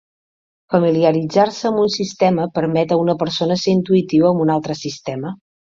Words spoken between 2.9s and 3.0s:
a